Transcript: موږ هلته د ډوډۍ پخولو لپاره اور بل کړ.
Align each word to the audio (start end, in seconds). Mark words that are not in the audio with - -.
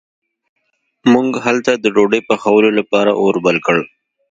موږ 1.13 1.29
هلته 1.45 1.71
د 1.77 1.85
ډوډۍ 1.95 2.21
پخولو 2.29 2.69
لپاره 2.79 3.11
اور 3.23 3.35
بل 3.45 3.57
کړ. 3.65 3.77